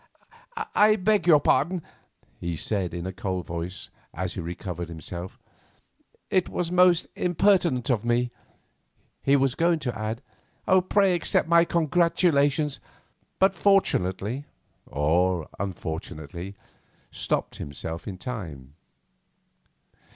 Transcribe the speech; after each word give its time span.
"I 0.75 0.95
beg 0.95 1.27
your 1.27 1.39
pardon," 1.39 1.83
he 2.39 2.55
said 2.57 2.91
in 2.91 3.05
a 3.05 3.13
cold 3.13 3.45
voice, 3.45 3.91
as 4.15 4.33
he 4.33 4.41
recovered 4.41 4.89
himself; 4.89 5.37
"it 6.31 6.49
was 6.49 6.71
most 6.71 7.05
impertinent 7.15 7.91
of 7.91 8.03
me." 8.03 8.31
He 9.21 9.35
was 9.35 9.53
going 9.53 9.77
to 9.77 9.95
add, 9.95 10.23
"pray 10.89 11.13
accept 11.13 11.47
my 11.47 11.65
congratulations," 11.65 12.79
but 13.37 13.53
fortunately, 13.53 14.45
or 14.87 15.47
unfortunately, 15.59 16.55
stopped 17.11 17.57
himself 17.57 18.07
in 18.07 18.17
time. 18.17 18.73